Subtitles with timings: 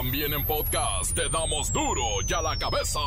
[0.00, 3.00] También en podcast te damos duro y a la cabeza.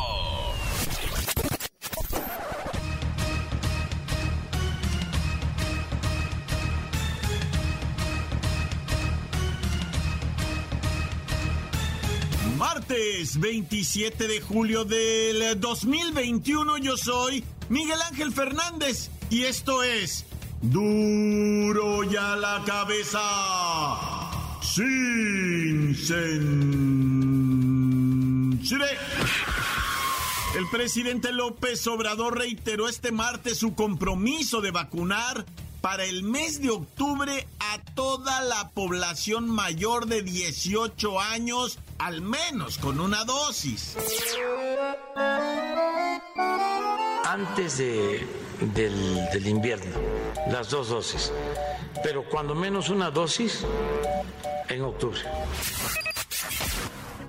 [12.58, 20.26] Martes 27 de julio del 2021 yo soy Miguel Ángel Fernández y esto es
[20.60, 24.11] Duro y a la cabeza
[24.72, 25.94] sin.
[30.56, 35.44] El presidente López Obrador reiteró este martes su compromiso de vacunar
[35.82, 42.78] para el mes de octubre a toda la población mayor de 18 años, al menos
[42.78, 43.96] con una dosis.
[47.24, 48.26] Antes de,
[48.74, 49.96] del, del invierno,
[50.50, 51.32] las dos dosis,
[52.02, 53.64] pero cuando menos una dosis
[54.68, 55.20] en octubre.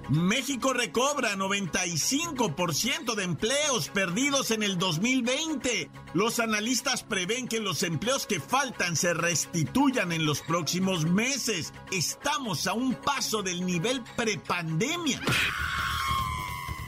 [0.09, 5.89] México recobra 95% de empleos perdidos en el 2020.
[6.13, 11.73] Los analistas prevén que los empleos que faltan se restituyan en los próximos meses.
[11.91, 15.21] Estamos a un paso del nivel prepandemia.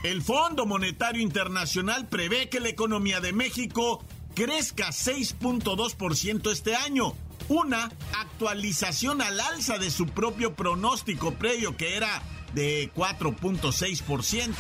[0.03, 4.03] El Fondo Monetario Internacional prevé que la economía de México
[4.36, 7.16] crezca 6.2% este año,
[7.47, 12.22] una actualización al alza de su propio pronóstico previo que era
[12.53, 14.53] de 4.6%.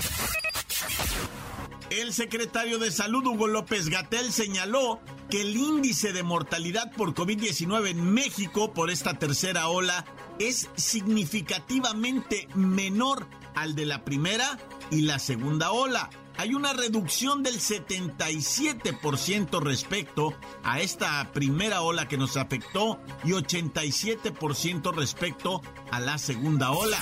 [1.89, 7.89] El secretario de Salud, Hugo López Gatel, señaló que el índice de mortalidad por COVID-19
[7.89, 10.05] en México por esta tercera ola
[10.39, 14.57] es significativamente menor al de la primera
[14.91, 16.09] y la segunda ola.
[16.37, 20.33] Hay una reducción del 77% respecto
[20.63, 26.97] a esta primera ola que nos afectó y 87% respecto a la segunda ola.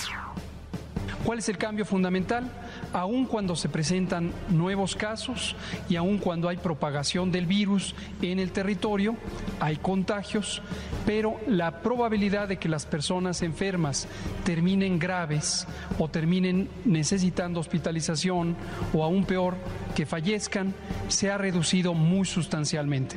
[1.24, 2.52] ¿Cuál es el cambio fundamental?
[2.94, 5.56] Aun cuando se presentan nuevos casos
[5.90, 9.16] y aun cuando hay propagación del virus en el territorio,
[9.60, 10.62] hay contagios,
[11.06, 14.08] pero la probabilidad de que las personas enfermas
[14.44, 15.68] terminen graves
[15.98, 18.56] o terminen necesitando hospitalización
[18.94, 19.56] o aún peor,
[19.96, 20.74] que fallezcan,
[21.08, 23.16] se ha reducido muy sustancialmente.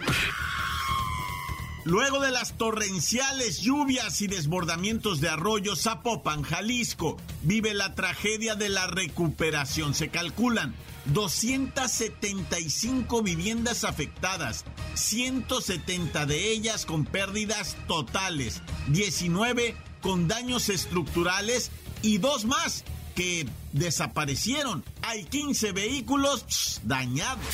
[1.86, 8.68] Luego de las torrenciales lluvias y desbordamientos de arroyos, Zapopan, Jalisco, vive la tragedia de
[8.68, 9.94] la recuperación.
[9.94, 14.64] Se calculan 275 viviendas afectadas,
[14.94, 21.70] 170 de ellas con pérdidas totales, 19 con daños estructurales
[22.02, 22.82] y dos más
[23.14, 24.82] que desaparecieron.
[25.02, 27.46] Hay 15 vehículos dañados.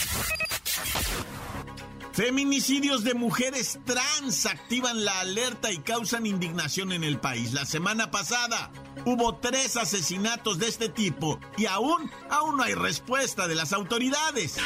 [2.12, 7.54] Feminicidios de mujeres trans activan la alerta y causan indignación en el país.
[7.54, 8.70] La semana pasada
[9.06, 14.58] hubo tres asesinatos de este tipo y aún, aún no hay respuesta de las autoridades.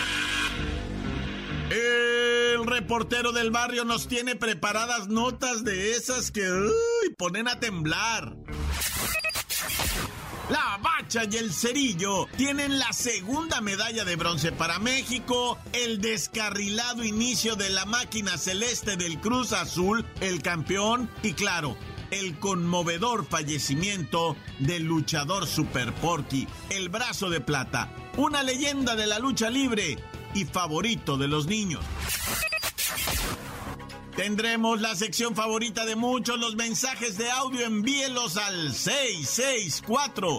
[1.71, 6.49] El reportero del barrio nos tiene preparadas notas de esas que
[7.17, 8.37] ponen a temblar.
[11.13, 17.71] Y el Cerillo tienen la segunda medalla de bronce para México, el descarrilado inicio de
[17.71, 21.77] la máquina celeste del Cruz Azul, el campeón, y claro,
[22.11, 29.21] el conmovedor fallecimiento del luchador Super Porky, el brazo de plata, una leyenda de la
[29.21, 29.99] lucha libre
[30.35, 31.85] y favorito de los niños.
[34.17, 40.39] Tendremos la sección favorita de muchos, los mensajes de audio, envíelos al 664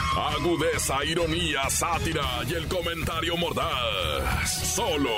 [0.17, 4.73] Agudeza, ironía, sátira y el comentario mordaz.
[4.75, 5.09] Solo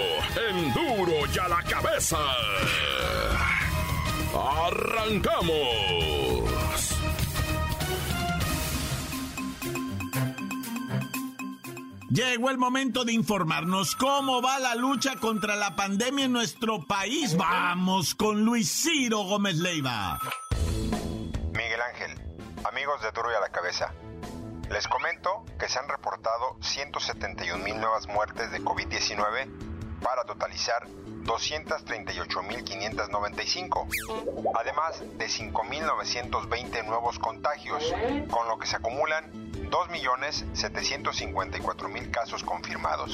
[0.50, 2.19] en duro y a la cabeza.
[4.36, 6.13] ¡Arrancamos!
[12.12, 17.36] Llegó el momento de informarnos cómo va la lucha contra la pandemia en nuestro país.
[17.36, 20.19] Vamos con Luis Ciro Gómez Leiva.
[20.51, 22.12] Miguel Ángel,
[22.63, 23.92] amigos de Duro y a la Cabeza.
[24.74, 30.88] Les comento que se han reportado 171 mil nuevas muertes de COVID-19 para totalizar
[31.25, 33.88] 238.595,
[34.56, 37.94] además de 5.920 nuevos contagios,
[38.31, 39.31] con lo que se acumulan
[39.70, 43.12] 2.754.000 casos confirmados.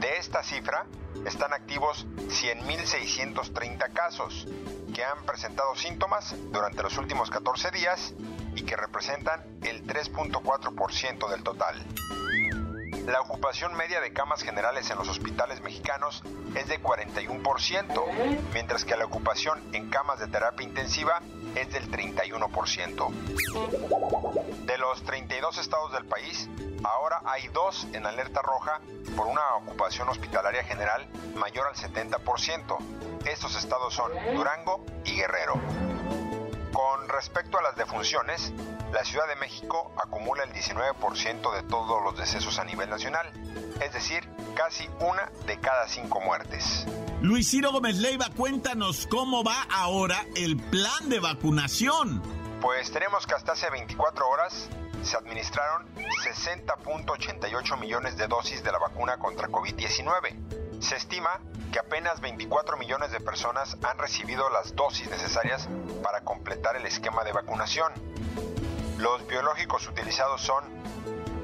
[0.00, 0.86] De esta cifra,
[1.24, 4.48] están activos 100.630 casos
[4.92, 8.14] que han presentado síntomas durante los últimos 14 días
[8.54, 11.84] y que representan el 3.4% del total.
[13.06, 16.22] La ocupación media de camas generales en los hospitales mexicanos
[16.54, 21.20] es de 41%, mientras que la ocupación en camas de terapia intensiva
[21.54, 23.10] es del 31%.
[24.64, 26.48] De los 32 estados del país,
[26.82, 28.80] ahora hay dos en alerta roja
[29.14, 32.78] por una ocupación hospitalaria general mayor al 70%.
[33.26, 35.60] Estos estados son Durango y Guerrero.
[36.74, 38.52] Con respecto a las defunciones,
[38.92, 43.30] la Ciudad de México acumula el 19% de todos los decesos a nivel nacional,
[43.80, 46.84] es decir, casi una de cada cinco muertes.
[47.22, 52.20] Luis Ciro Gómez Leiva, cuéntanos cómo va ahora el plan de vacunación.
[52.60, 54.68] Pues tenemos que hasta hace 24 horas
[55.04, 60.63] se administraron 60.88 millones de dosis de la vacuna contra COVID-19.
[60.84, 61.40] Se estima
[61.72, 65.66] que apenas 24 millones de personas han recibido las dosis necesarias
[66.02, 67.90] para completar el esquema de vacunación.
[68.98, 70.62] Los biológicos utilizados son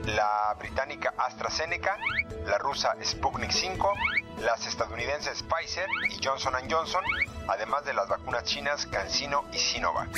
[0.04, 1.96] la británica AstraZeneca,
[2.44, 3.94] la rusa Sputnik 5,
[4.42, 7.02] las estadounidenses Pfizer y Johnson Johnson,
[7.48, 10.10] además de las vacunas chinas CanSino y Sinovac.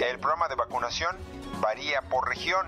[0.00, 1.16] El programa de vacunación
[1.62, 2.66] varía por región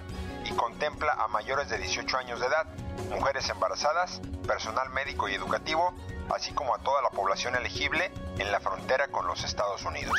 [0.51, 2.67] y contempla a mayores de 18 años de edad,
[3.11, 5.95] mujeres embarazadas, personal médico y educativo,
[6.35, 10.19] así como a toda la población elegible en la frontera con los Estados Unidos.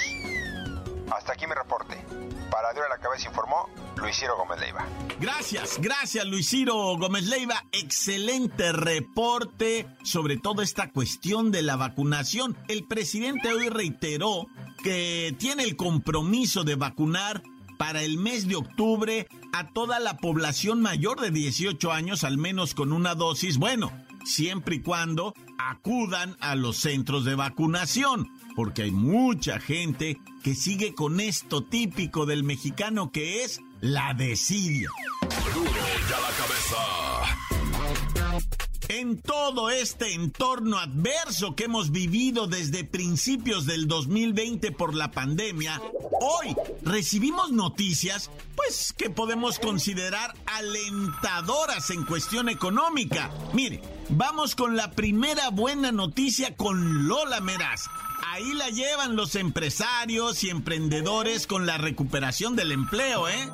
[1.11, 1.97] Hasta aquí mi reporte.
[2.49, 4.85] Para Dios a la Cabeza informó Luis Ciro Gómez Leiva.
[5.19, 7.63] Gracias, gracias Luis Ciro Gómez Leiva.
[7.71, 12.57] Excelente reporte sobre toda esta cuestión de la vacunación.
[12.67, 14.47] El presidente hoy reiteró
[14.83, 17.41] que tiene el compromiso de vacunar
[17.81, 22.75] para el mes de octubre a toda la población mayor de 18 años, al menos
[22.75, 23.57] con una dosis.
[23.57, 23.91] Bueno,
[24.23, 30.93] siempre y cuando acudan a los centros de vacunación, porque hay mucha gente que sigue
[30.93, 34.87] con esto típico del mexicano que es la desidia.
[38.93, 45.81] En todo este entorno adverso que hemos vivido desde principios del 2020 por la pandemia,
[46.19, 53.31] hoy recibimos noticias, pues, que podemos considerar alentadoras en cuestión económica.
[53.53, 57.85] Mire, vamos con la primera buena noticia con Lola Meraz.
[58.27, 63.49] Ahí la llevan los empresarios y emprendedores con la recuperación del empleo, ¿eh?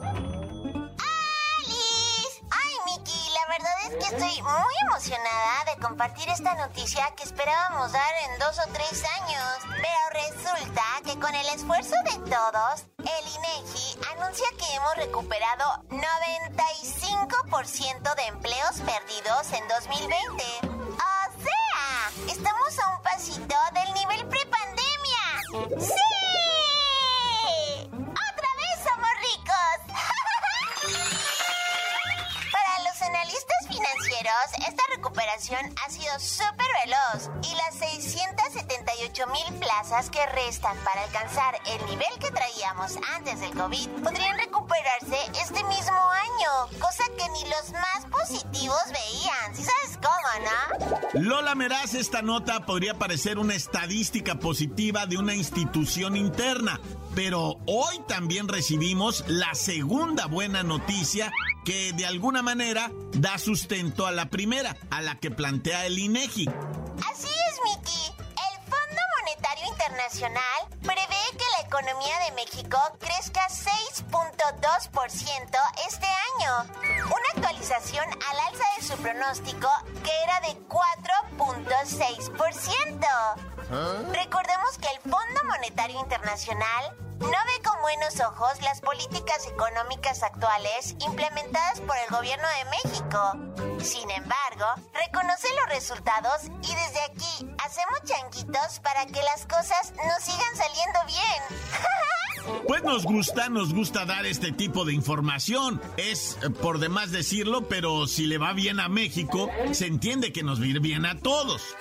[3.94, 9.58] Estoy muy emocionada de compartir esta noticia que esperábamos dar en dos o tres años.
[9.70, 18.16] Pero resulta que con el esfuerzo de todos, el INEGI anuncia que hemos recuperado 95%
[18.16, 20.44] de empleos perdidos en 2020.
[20.64, 25.42] O sea, estamos a un pasito del nivel prepandemia.
[25.80, 26.17] ¡Sí!
[34.68, 41.56] Esta recuperación ha sido súper veloz y las 678 mil plazas que restan para alcanzar
[41.66, 47.50] el nivel que traíamos antes del COVID podrían recuperarse este mismo año, cosa que ni
[47.50, 49.56] los más positivos veían.
[49.56, 51.22] ¿Sí sabes cómo, no?
[51.22, 56.80] Lola Meraz, esta nota podría parecer una estadística positiva de una institución interna,
[57.16, 61.32] pero hoy también recibimos la segunda buena noticia
[61.68, 66.48] que de alguna manera da sustento a la primera, a la que plantea el INEGI.
[67.12, 68.14] Así es, Miki.
[68.16, 75.58] El Fondo Monetario Internacional prevé que la economía de México crezca 6.2%
[75.90, 76.64] este año,
[77.04, 79.68] una actualización al alza de su pronóstico
[80.06, 83.57] que era de 4.6%.
[83.72, 84.02] ¿Ah?
[84.14, 90.96] Recordemos que el Fondo Monetario Internacional no ve con buenos ojos las políticas económicas actuales
[91.06, 93.84] implementadas por el gobierno de México.
[93.84, 100.24] Sin embargo, reconoce los resultados y desde aquí hacemos changuitos para que las cosas nos
[100.24, 101.44] sigan saliendo bien.
[102.66, 105.82] Pues nos gusta, nos gusta dar este tipo de información.
[105.98, 110.44] Es eh, por demás decirlo, pero si le va bien a México, se entiende que
[110.44, 111.76] nos va a ir bien a todos.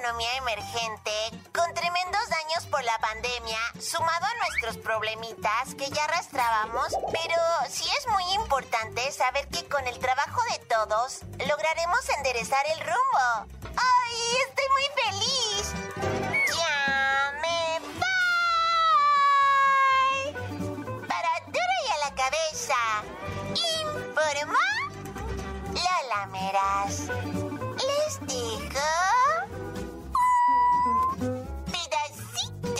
[0.00, 1.12] Economía emergente,
[1.52, 7.36] con tremendos daños por la pandemia, sumado a nuestro nuestros problemitas que ya arrastrábamos, pero
[7.68, 13.46] sí es muy importante saber que con el trabajo de todos lograremos enderezar el rumbo.
[13.76, 15.72] ¡Ay, estoy muy feliz!
[16.56, 17.80] ¡Ya me
[20.32, 21.06] voy!
[21.08, 22.76] Para duro y a la cabeza,
[23.54, 24.58] informó
[25.74, 27.49] Lola Meras.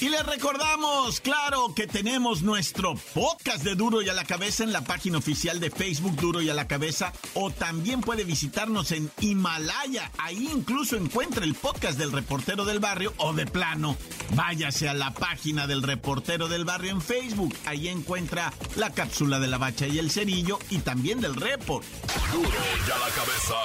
[0.00, 4.72] Y les recordamos, claro, que tenemos nuestro podcast de Duro y a la Cabeza en
[4.72, 7.12] la página oficial de Facebook Duro y a la Cabeza.
[7.34, 10.12] O también puede visitarnos en Himalaya.
[10.18, 13.96] Ahí incluso encuentra el podcast del reportero del barrio o de plano.
[14.34, 17.56] Váyase a la página del reportero del barrio en Facebook.
[17.66, 21.84] Ahí encuentra la cápsula de la bacha y el cerillo y también del report.
[22.32, 23.56] Duro y a la cabeza.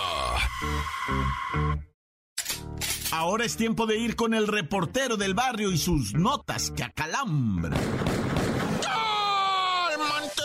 [3.15, 7.79] Ahora es tiempo de ir con el reportero del barrio y sus notas que acalambran.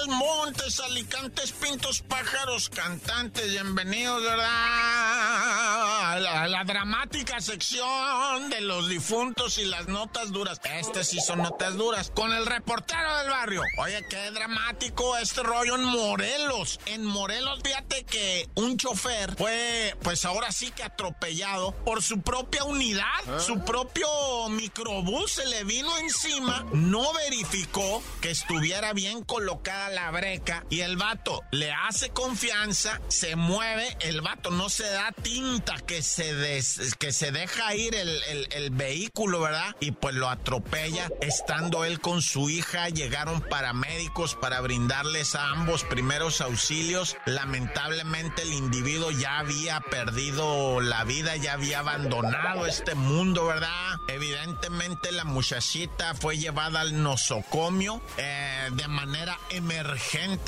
[0.09, 4.47] Montes, alicantes, pintos, pájaros, cantantes, bienvenidos, ¿verdad?
[4.49, 10.62] A la, a la dramática sección de los difuntos y las notas duras.
[10.65, 12.11] Estas sí son notas duras.
[12.15, 13.62] Con el reportero del barrio.
[13.79, 16.81] Oye, qué dramático este rollo en Morelos.
[16.87, 22.65] En Morelos, fíjate que un chofer fue, pues ahora sí que atropellado por su propia
[22.65, 23.05] unidad.
[23.45, 24.09] Su propio
[24.49, 26.65] microbús se le vino encima.
[26.73, 30.64] No verificó que estuviera bien colocada la breca.
[30.71, 33.97] Y el vato le hace confianza, se mueve.
[34.00, 36.62] El vato no se da tinta que se,
[36.99, 39.75] que se deja ir el vehículo, ¿verdad?
[39.81, 41.11] Y pues lo atropella.
[41.21, 47.17] Estando él con su hija, llegaron paramédicos para brindarles a ambos primeros auxilios.
[47.26, 53.97] Lamentablemente el individuo ya había perdido la vida, ya había abandonado este mundo, ¿verdad?
[54.09, 59.88] Evidentemente la muchachita fue llevada al nosocomio eh, de manera emergente,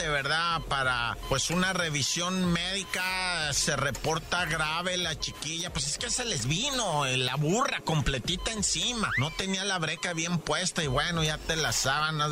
[0.08, 0.60] ¿verdad?
[0.68, 6.46] Para pues una revisión médica se reporta grave la chiquilla, pues es que se les
[6.46, 11.38] vino eh, la burra completita encima, no tenía la breca bien puesta y bueno, ya
[11.38, 12.30] te las sábanas.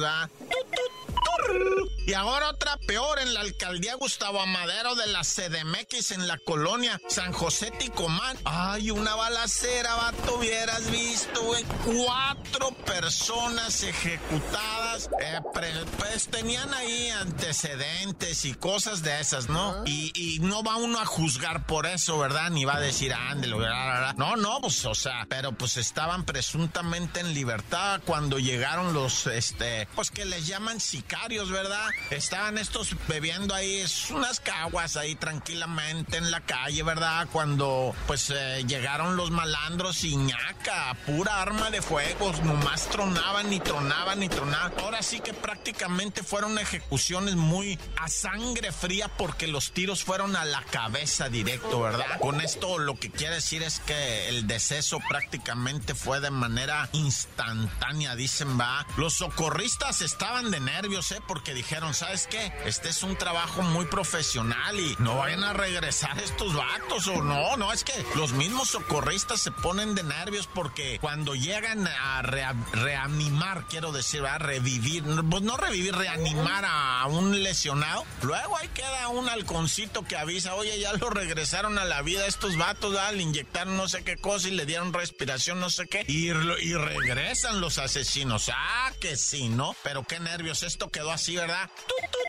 [2.08, 6.98] Y ahora otra peor en la alcaldía Gustavo Amadero de la CDMX en la colonia
[7.06, 8.34] San José Ticomán.
[8.46, 11.62] Ay, una balacera, vato, hubieras visto, güey.
[11.84, 15.10] Cuatro personas ejecutadas.
[15.20, 19.82] Eh, pre- pues tenían ahí antecedentes y cosas de esas, ¿no?
[19.84, 22.48] Y, y no va uno a juzgar por eso, ¿verdad?
[22.50, 24.14] Ni va a decir, bla".
[24.16, 29.86] No, no, pues, o sea, pero pues estaban presuntamente en libertad cuando llegaron los, este,
[29.94, 31.84] pues que les llaman sicarios, ¿verdad?
[32.10, 37.28] Estaban estos bebiendo ahí unas caguas ahí tranquilamente en la calle, ¿verdad?
[37.32, 43.60] Cuando pues eh, llegaron los malandros y ñaca, pura arma de fuego, nomás tronaban y
[43.60, 44.72] tronaban y tronaban.
[44.78, 50.44] Ahora sí que prácticamente fueron ejecuciones muy a sangre fría porque los tiros fueron a
[50.44, 52.18] la cabeza directo, ¿verdad?
[52.20, 58.16] Con esto lo que quiere decir es que el deceso prácticamente fue de manera instantánea,
[58.16, 58.86] dicen, va.
[58.96, 61.20] Los socorristas estaban de nervios, ¿eh?
[61.26, 62.52] Porque dijeron, ¿sabes qué?
[62.64, 67.56] Este es un trabajo muy profesional y no vayan a regresar estos vatos o no,
[67.56, 72.54] no, es que los mismos socorristas se ponen de nervios porque cuando llegan a rea-
[72.72, 79.08] reanimar, quiero decir, a revivir, pues no revivir, reanimar a un lesionado, luego ahí queda
[79.08, 83.12] un halconcito que avisa, oye, ya lo regresaron a la vida estos vatos, ¿verdad?
[83.12, 86.74] le inyectaron no sé qué cosa y le dieron respiración, no sé qué, y, y
[86.74, 88.50] regresan los asesinos.
[88.52, 89.74] Ah, que sí, ¿no?
[89.82, 91.70] Pero qué nervios, esto quedó así, ¿verdad?
[91.86, 92.27] Toot, toot.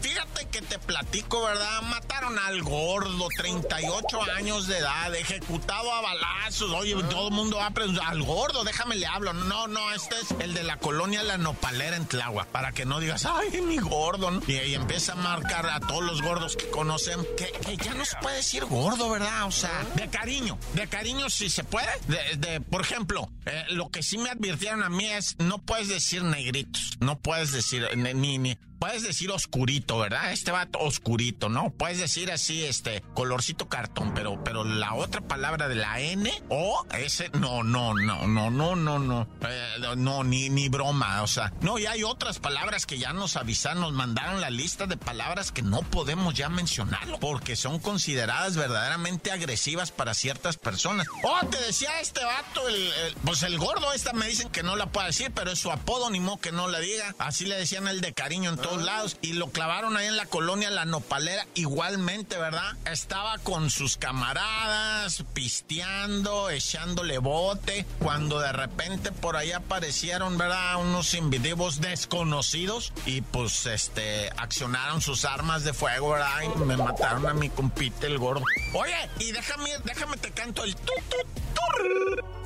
[0.00, 1.82] Fíjate que te platico, ¿verdad?
[1.82, 6.70] Mataron al gordo, 38 años de edad, ejecutado a balazos.
[6.72, 9.32] Oye, todo el mundo va a preguntar, al gordo, déjame le hablo.
[9.32, 13.00] No, no, este es el de la colonia La Nopalera en Tláhuac, para que no
[13.00, 14.30] digas, ay, mi gordo.
[14.30, 14.42] ¿no?
[14.46, 18.04] Y, y empieza a marcar a todos los gordos que conocen, que, que ya no
[18.04, 19.44] se puede decir gordo, ¿verdad?
[19.46, 21.88] O sea, de cariño, de cariño si se puede.
[22.08, 25.88] De, de- por ejemplo, eh, lo que sí me advirtieron a mí es, no puedes
[25.88, 30.32] decir negritos, no puedes decir ni, ni, ni- Puedes decir oscurito, ¿verdad?
[30.32, 31.70] Este va oscurito, ¿no?
[31.70, 36.84] Puedes decir así, este, colorcito cartón, pero, pero la otra palabra de la N o
[36.98, 39.28] ese, no, no, no, no, no, no, no.
[39.48, 43.36] Eh, no, ni, ni broma, o sea, no, y hay otras palabras que ya nos
[43.36, 48.56] avisaron, nos mandaron la lista de palabras que no podemos ya mencionarlo, porque son consideradas
[48.56, 51.06] verdaderamente agresivas para ciertas personas.
[51.22, 52.92] Oh, te decía este vato, el,
[53.24, 56.10] pues el gordo, esta me dicen que no la puede decir, pero es su apodo,
[56.10, 57.14] ni modo que no la diga.
[57.20, 60.70] Así le decían el de cariño en lados, y lo clavaron ahí en la colonia
[60.70, 62.76] La Nopalera, igualmente, ¿verdad?
[62.84, 70.76] Estaba con sus camaradas, pisteando, echándole bote, cuando de repente por ahí aparecieron, ¿verdad?
[70.76, 76.42] Unos individuos desconocidos y pues este accionaron sus armas de fuego, ¿verdad?
[76.42, 78.44] Y me mataron a mi compite el gordo.
[78.74, 80.92] Oye, y déjame, déjame te canto el tu,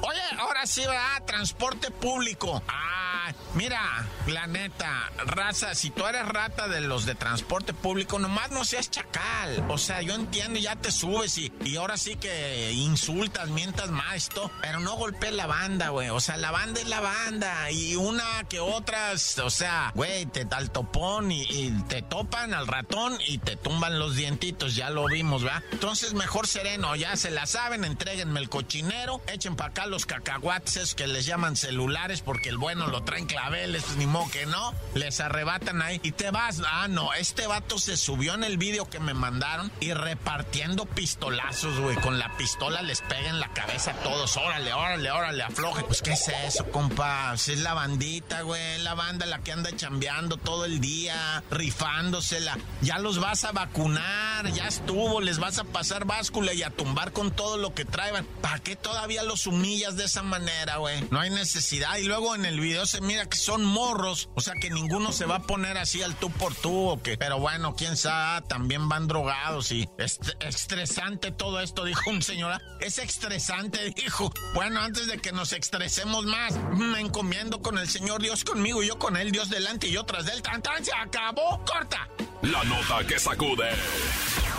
[0.03, 1.23] Oye, ahora sí, ¿verdad?
[1.27, 2.63] Transporte público.
[2.69, 8.51] Ah, mira, la neta, raza, si tú eres rata de los de transporte público, nomás
[8.51, 9.65] no seas chacal.
[9.69, 14.17] O sea, yo entiendo, ya te subes y, y ahora sí que insultas, mientas más
[14.17, 16.11] esto, pero no golpees la banda, güey.
[16.11, 20.45] O sea, la banda es la banda y una que otras, o sea, güey, te
[20.45, 21.47] da el topón y,
[21.89, 25.63] te topan al ratón y te tumban los dientitos, ya lo vimos, ¿verdad?
[25.73, 30.95] Entonces, mejor sereno, ya se la saben, entréguenme el cochinero, echen para acá los cacahuates
[30.95, 34.75] que les llaman celulares porque el bueno lo traen claveles, pues ni modo que no,
[34.95, 36.61] les arrebatan ahí y te vas.
[36.67, 41.79] Ah, no, este vato se subió en el video que me mandaron y repartiendo pistolazos,
[41.79, 45.85] güey, con la pistola les pega en la cabeza a todos, órale, órale, órale, afloje.
[45.85, 47.29] Pues, ¿qué es eso, compa?
[47.31, 52.59] Pues, es la bandita, güey, la banda la que anda chambeando todo el día, rifándosela.
[52.83, 57.13] Ya los vas a vacunar, ya estuvo, les vas a pasar báscula y a tumbar
[57.13, 58.25] con todo lo que traigan.
[58.43, 61.07] ¿Para qué todavía los humillas de esa manera, güey?
[61.11, 61.97] No hay necesidad.
[61.99, 65.27] Y luego en el video se mira que son morros, o sea que ninguno se
[65.27, 67.17] va a poner así al tú por tú o que.
[67.17, 72.61] Pero bueno, quién sabe, también van drogados y es estresante todo esto, dijo un señora.
[72.81, 74.33] Es estresante, dijo.
[74.55, 78.89] Bueno, antes de que nos estresemos más, me encomiendo con el Señor Dios conmigo y
[78.89, 81.65] yo con él, Dios delante y yo tras del tan, tan se acabó.
[81.65, 82.09] Corta.
[82.43, 83.71] La nota que sacude.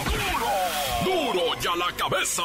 [0.05, 1.33] ¡Duro!
[1.33, 2.43] ¡Duro ya la cabeza!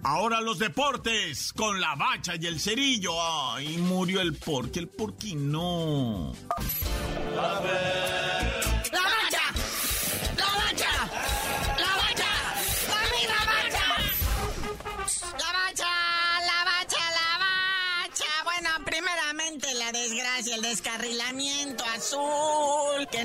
[0.07, 3.13] Ahora los deportes con la bacha y el cerillo.
[3.19, 6.31] Ay, murió el porqui, el porqui no.
[7.35, 7.59] La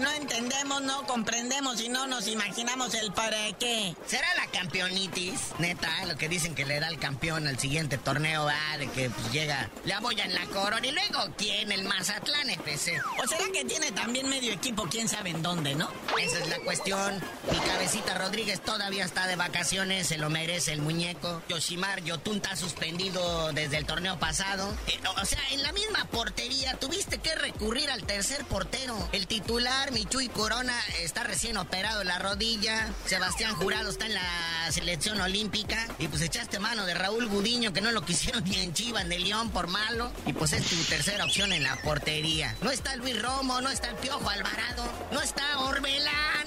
[0.00, 3.94] no entendemos, no comprendemos y no nos imaginamos el para qué.
[4.06, 5.40] ¿Será la campeonitis?
[5.58, 9.10] Neta, lo que dicen que le da el campeón al siguiente torneo, va, de que
[9.10, 13.00] pues, llega, le apoyan la corona y luego quién, el Mazatlán FC.
[13.22, 15.90] ¿O será que tiene también medio equipo, quién sabe en dónde, no?
[16.20, 17.20] Esa es la cuestión.
[17.50, 21.42] Mi cabecita Rodríguez todavía está de vacaciones, se lo merece el muñeco.
[21.48, 24.74] Yoshimar Yotun está suspendido desde el torneo pasado.
[24.86, 28.96] Eh, o sea, en la misma portería tuviste que recurrir al tercer portero.
[29.12, 32.88] El titular, Michuy Corona, está recién operado en la rodilla.
[33.07, 35.87] Sebastián Jurado está en la selección olímpica.
[35.98, 39.18] Y pues echaste mano de Raúl Gudiño, que no lo quisieron ni en Chivas de
[39.18, 40.12] León por malo.
[40.26, 42.55] Y pues es tu tercera opción en la portería.
[42.62, 46.46] No está Luis Romo, no está el Piojo Alvarado, no está Orbelán.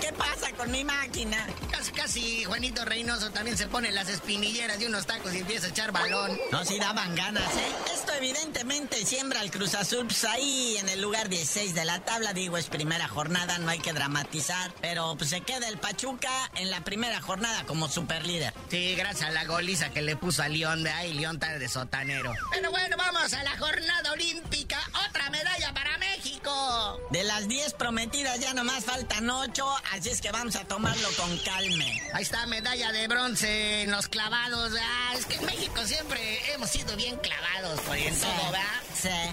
[0.00, 1.46] ¿Qué pasa con mi máquina?
[1.70, 5.70] Casi, casi Juanito Reynoso también se pone las espinilleras de unos tacos y empieza a
[5.70, 6.38] echar balón.
[6.50, 7.72] No, si daban ganas, ¿eh?
[7.94, 12.32] Esto evidentemente siembra al Cruz Azul pues, ahí en el lugar 16 de la tabla.
[12.32, 14.72] Digo, es primera jornada, no hay que dramatizar.
[14.80, 18.54] Pero pues se queda el Pachuca en la primera jornada como superlíder.
[18.70, 21.68] Sí, gracias a la goliza que le puso a León de ahí, León tal de
[21.68, 22.32] sotanero.
[22.52, 24.78] Pero bueno, vamos a la jornada olímpica.
[25.08, 27.00] Otra medalla para México.
[27.10, 31.36] De las 10 prometidas ya nomás faltan 8, así es que vamos a tomarlo con
[31.38, 32.02] calme.
[32.12, 34.72] Ahí está medalla de bronce en los clavados.
[34.80, 38.82] Ah, es que en México siempre hemos sido bien clavados por en todo, ¿verdad?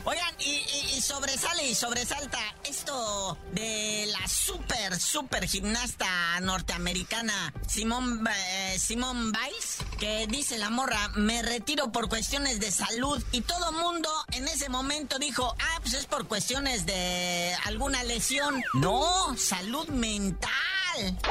[0.06, 9.78] Oigan, y, sobresale y sobresalta esto de la super, super gimnasta norteamericana Simón eh, Biles,
[10.00, 13.24] que dice la morra, me retiro por cuestiones de salud.
[13.32, 18.62] Y todo mundo en ese momento dijo, ah, pues es por cuestiones de alguna lesión.
[18.74, 20.52] No, salud mental.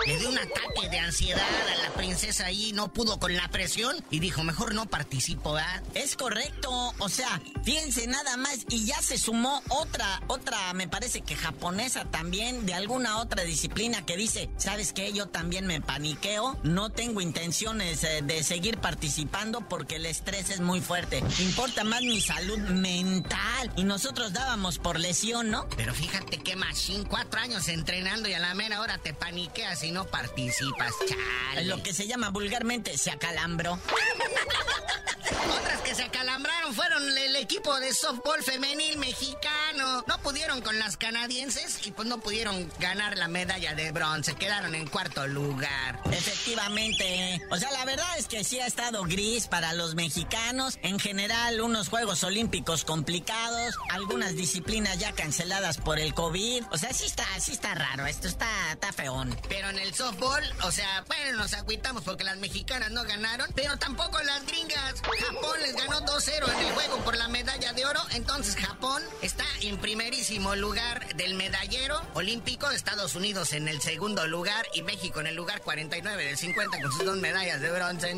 [0.06, 3.96] Le dio un ataque de ansiedad a la princesa ahí, no pudo con la presión
[4.10, 5.82] y dijo, mejor no participo, ¿verdad?
[5.94, 11.20] Es correcto, o sea, fíjense nada más y ya se sumó otra, otra, me parece
[11.20, 15.12] que japonesa también, de alguna otra disciplina que dice, ¿sabes qué?
[15.12, 20.60] Yo también me paniqueo, no tengo intenciones eh, de seguir participando porque el estrés es
[20.60, 21.22] muy fuerte.
[21.38, 25.68] Importa más mi salud mental y nosotros dábamos por lesión, ¿no?
[25.76, 29.64] Pero fíjate qué machín, cuatro años entrenando y a la mera hora te paniqueas qué
[29.66, 31.66] así no participas, chale.
[31.66, 33.78] Lo que se llama vulgarmente se acalambró.
[35.60, 40.04] Otras que se acalambraron fueron el equipo de softball femenil mexicano.
[40.06, 44.34] No pudieron con las canadienses y pues no pudieron ganar la medalla de bronce.
[44.36, 46.00] Quedaron en cuarto lugar.
[46.12, 47.42] Efectivamente.
[47.50, 50.78] O sea, la verdad es que sí ha estado gris para los mexicanos.
[50.82, 53.74] En general, unos Juegos Olímpicos complicados.
[53.90, 56.64] Algunas disciplinas ya canceladas por el COVID.
[56.70, 58.06] O sea, sí está, sí está raro.
[58.06, 59.36] Esto está, está feón.
[59.48, 63.50] Pero en el softball, o sea, bueno, nos agüitamos porque las mexicanas no ganaron.
[63.56, 65.02] Pero tampoco las gringas.
[65.02, 68.00] Japón les ganó 2-0 en el juego por la medalla de oro.
[68.12, 72.70] Entonces Japón está en primerísimo lugar del medallero olímpico.
[72.70, 76.92] Estados Unidos en el segundo lugar y México en el lugar 49 del 50 con
[76.92, 78.14] sus dos medallas de bronce.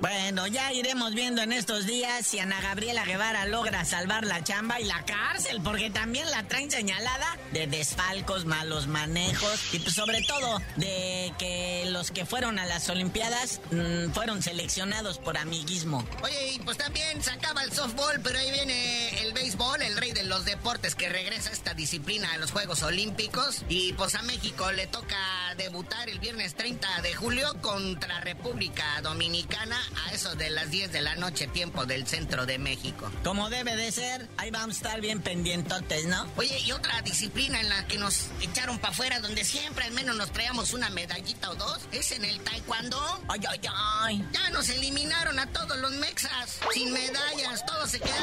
[0.00, 4.80] Bueno, ya iremos viendo en estos días si Ana Gabriela Guevara logra salvar la chamba
[4.80, 10.22] y la cárcel, porque también la traen señalada de desfalcos, malos manejos y pues sobre
[10.22, 16.04] todo de que los que fueron a las Olimpiadas mmm, fueron seleccionados por amiguismo.
[16.22, 20.12] Oye, y pues también se acaba el softball, pero ahí viene el béisbol, el rey
[20.12, 23.62] de los deportes que regresa a esta disciplina a los Juegos Olímpicos.
[23.68, 25.16] Y pues a México le toca
[25.58, 31.02] debutar el viernes 30 de julio contra República Dominicana a eso de las 10 de
[31.02, 33.12] la noche, tiempo del centro de México.
[33.22, 36.26] Como debe de ser, ahí vamos a estar bien pendientotes, ¿no?
[36.36, 40.16] Oye, y otra disciplina en la que nos echaron para afuera, donde siempre al menos
[40.16, 43.22] nos traíamos una medallita o dos, es en el taekwondo.
[43.28, 44.24] Ay, ay, ay.
[44.32, 48.13] Ya nos eliminaron a todos los mexas, sin medallas, todos se quedaron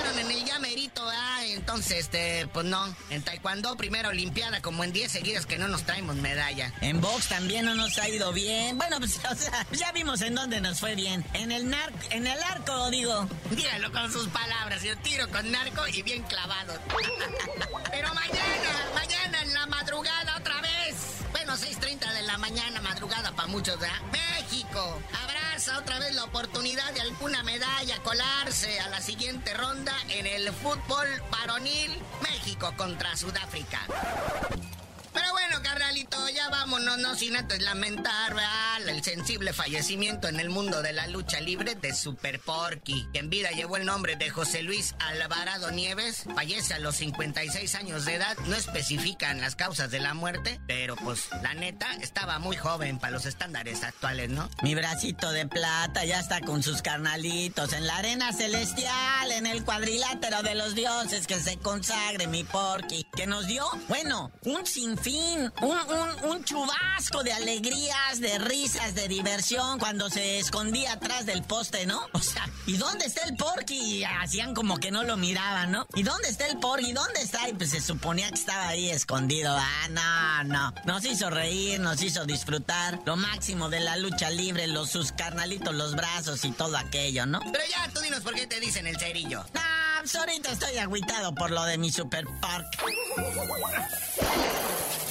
[1.55, 5.83] entonces, este, pues no, en taekwondo primera olimpiada, como en 10 seguidas que no nos
[5.83, 6.73] traemos medalla.
[6.81, 10.35] En box también no nos ha ido bien, bueno, pues, o sea, ya vimos en
[10.35, 13.27] dónde nos fue bien, en el nar en el arco, digo.
[13.51, 16.73] Dígalo con sus palabras, yo tiro con narco y bien clavado.
[17.91, 20.95] Pero mañana, mañana en la madrugada otra vez.
[21.31, 23.95] Bueno, 6.30 de la mañana, madrugada para muchos, ¿verdad?
[24.11, 25.01] México,
[25.69, 31.07] otra vez la oportunidad de alguna medalla, colarse a la siguiente ronda en el fútbol
[31.29, 33.79] varonil México contra Sudáfrica.
[35.13, 38.87] Pero bueno, carnalito, ya vámonos, no sin antes lamentar, ¿verdad?
[38.87, 43.29] El sensible fallecimiento en el mundo de la lucha libre de Super Porky, que en
[43.29, 48.15] vida llevó el nombre de José Luis Alvarado Nieves, fallece a los 56 años de
[48.15, 52.99] edad, no especifican las causas de la muerte, pero pues la neta estaba muy joven
[52.99, 54.49] para los estándares actuales, ¿no?
[54.63, 59.63] Mi bracito de plata ya está con sus carnalitos en la arena celestial, en el
[59.63, 65.50] cuadrilátero de los dioses, que se consagre mi Porky, que nos dio, bueno, un sinfín
[65.61, 71.43] un, un, un, chubasco de alegrías, de risas, de diversión cuando se escondía atrás del
[71.43, 72.01] poste, ¿no?
[72.13, 73.75] O sea, ¿y dónde está el Porky?
[73.75, 75.87] Y hacían como que no lo miraban, ¿no?
[75.95, 76.93] ¿Y dónde está el Porky?
[76.93, 77.49] ¿Dónde está?
[77.49, 79.55] Y pues se suponía que estaba ahí escondido.
[79.57, 80.73] Ah, no, no.
[80.85, 85.73] Nos hizo reír, nos hizo disfrutar lo máximo de la lucha libre, los sus carnalitos,
[85.73, 87.39] los brazos y todo aquello, ¿no?
[87.51, 89.45] Pero ya, tú dinos por qué te dicen el cerillo.
[89.55, 92.67] Ah, pues ahorita estoy agüitado por lo de mi Super Park.